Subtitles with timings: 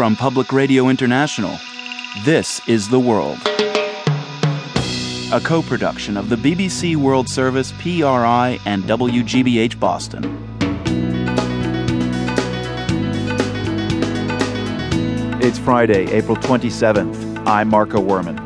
[0.00, 1.58] From Public Radio International,
[2.24, 3.36] this is The World.
[5.30, 10.24] A co production of the BBC World Service, PRI, and WGBH Boston.
[15.42, 17.46] It's Friday, April 27th.
[17.46, 18.38] I'm Marco Werman.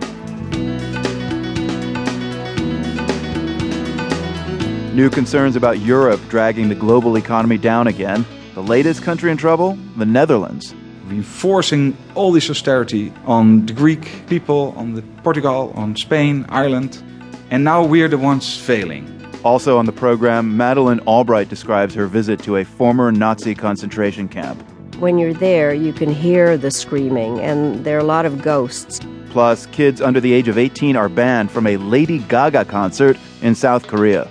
[4.92, 8.26] New concerns about Europe dragging the global economy down again.
[8.54, 9.78] The latest country in trouble?
[9.96, 10.74] The Netherlands.
[11.10, 17.02] Enforcing all this austerity on the Greek people, on the Portugal, on Spain, Ireland,
[17.50, 19.10] and now we're the ones failing.
[19.44, 24.62] Also on the program, Madeleine Albright describes her visit to a former Nazi concentration camp.
[24.98, 29.00] When you're there, you can hear the screaming, and there are a lot of ghosts.
[29.28, 33.54] Plus, kids under the age of 18 are banned from a Lady Gaga concert in
[33.54, 34.30] South Korea.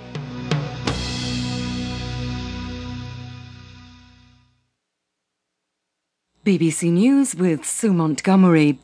[6.44, 8.78] BBC News with Sue Montgomery.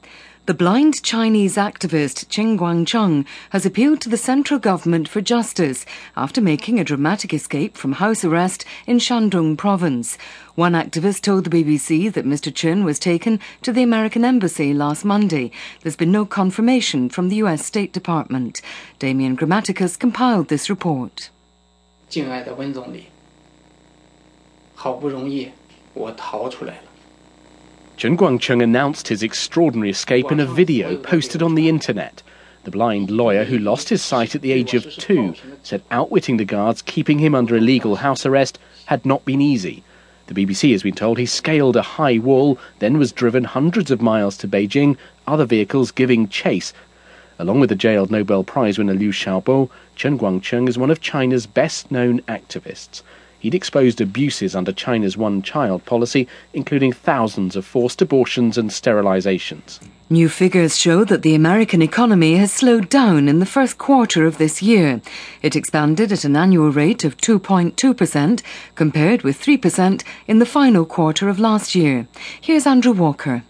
[0.46, 5.84] The blind Chinese activist Chen Guangcheng has appealed to the central government for justice
[6.16, 10.16] after making a dramatic escape from house arrest in Shandong province.
[10.54, 12.52] One activist told the BBC that Mr.
[12.52, 15.50] Chen was taken to the American embassy last Monday.
[15.82, 18.62] There's been no confirmation from the US State Department.
[18.98, 21.28] Damian Grammaticus compiled this report.
[22.08, 23.04] 敬爱的温总理，
[24.74, 25.50] 好不容易
[25.92, 26.89] 我逃出来了。
[28.00, 32.22] Chen Guangcheng announced his extraordinary escape in a video posted on the internet.
[32.64, 36.46] The blind lawyer, who lost his sight at the age of two, said outwitting the
[36.46, 39.84] guards keeping him under illegal house arrest had not been easy.
[40.28, 44.00] The BBC has been told he scaled a high wall, then was driven hundreds of
[44.00, 46.72] miles to Beijing, other vehicles giving chase.
[47.38, 51.44] Along with the jailed Nobel Prize winner Liu Xiaobo, Chen Guangcheng is one of China's
[51.44, 53.02] best known activists.
[53.40, 59.80] He'd exposed abuses under China's one child policy, including thousands of forced abortions and sterilizations.
[60.10, 64.38] New figures show that the American economy has slowed down in the first quarter of
[64.38, 65.00] this year.
[65.40, 68.42] It expanded at an annual rate of 2.2%,
[68.74, 72.06] compared with 3% in the final quarter of last year.
[72.40, 73.44] Here's Andrew Walker.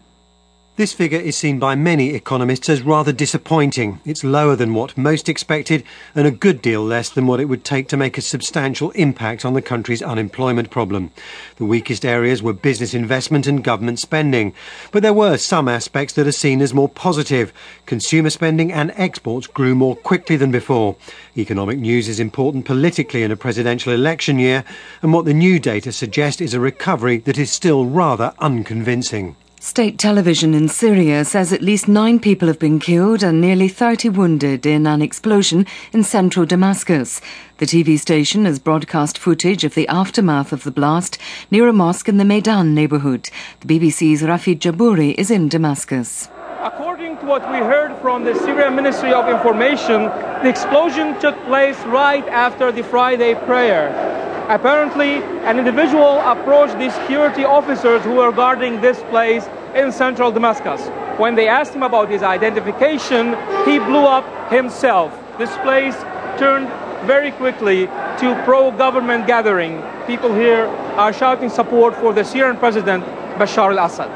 [0.81, 4.01] This figure is seen by many economists as rather disappointing.
[4.07, 7.65] It's lower than what most expected and a good deal less than what it would
[7.65, 11.11] take to make a substantial impact on the country's unemployment problem.
[11.57, 14.55] The weakest areas were business investment and government spending.
[14.91, 17.53] But there were some aspects that are seen as more positive.
[17.85, 20.97] Consumer spending and exports grew more quickly than before.
[21.37, 24.65] Economic news is important politically in a presidential election year,
[25.03, 29.37] and what the new data suggest is a recovery that is still rather unconvincing.
[29.63, 34.09] State television in Syria says at least nine people have been killed and nearly 30
[34.09, 37.21] wounded in an explosion in central Damascus.
[37.59, 41.19] The TV station has broadcast footage of the aftermath of the blast
[41.51, 43.29] near a mosque in the Meydan neighborhood.
[43.61, 46.31] The BBC's Rafid Jabouri is in Damascus.
[46.63, 50.05] According to what we heard from the Syrian Ministry of Information,
[50.43, 54.10] the explosion took place right after the Friday prayer.
[54.51, 60.89] Apparently, an individual approached the security officers who were guarding this place in central Damascus.
[61.21, 65.17] When they asked him about his identification, he blew up himself.
[65.39, 65.95] This place
[66.37, 66.67] turned
[67.07, 69.81] very quickly to pro government gathering.
[70.09, 70.67] People here
[70.97, 73.05] are shouting support for the Syrian president,
[73.39, 74.11] Bashar al Assad.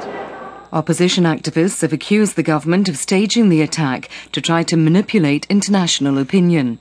[0.72, 6.18] Opposition activists have accused the government of staging the attack to try to manipulate international
[6.18, 6.80] opinion.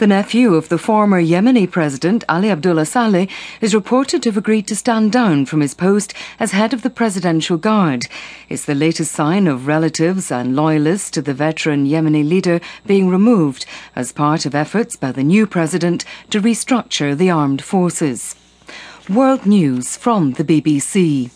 [0.00, 3.28] The nephew of the former Yemeni president, Ali Abdullah Saleh,
[3.60, 6.88] is reported to have agreed to stand down from his post as head of the
[6.88, 8.06] Presidential Guard.
[8.48, 13.66] It's the latest sign of relatives and loyalists to the veteran Yemeni leader being removed
[13.94, 18.36] as part of efforts by the new president to restructure the armed forces.
[19.06, 21.30] World News from the BBC.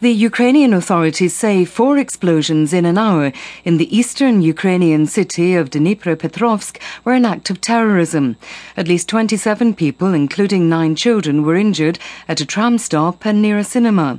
[0.00, 3.32] The Ukrainian authorities say four explosions in an hour
[3.64, 8.36] in the eastern Ukrainian city of Dnipropetrovsk were an act of terrorism.
[8.76, 13.56] At least 27 people, including nine children, were injured at a tram stop and near
[13.56, 14.18] a cinema.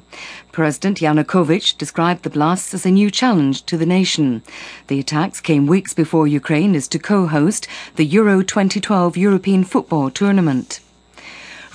[0.54, 4.44] President Yanukovych described the blasts as a new challenge to the nation.
[4.88, 7.68] The attacks came weeks before Ukraine is to co-host
[7.98, 10.80] the Euro 2012 European football tournament.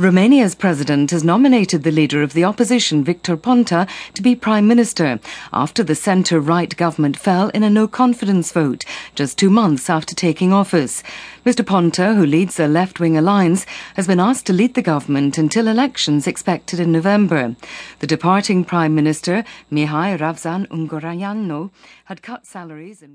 [0.00, 5.20] Romania's president has nominated the leader of the opposition, Victor Ponta, to be prime minister
[5.52, 10.14] after the centre right government fell in a no confidence vote just two months after
[10.14, 11.02] taking office.
[11.44, 11.66] Mr.
[11.66, 15.68] Ponta, who leads a left wing alliance, has been asked to lead the government until
[15.68, 17.54] elections expected in November.
[17.98, 21.70] The departing prime minister, Mihai Razvan Ungureanu,
[22.04, 23.08] had cut salaries and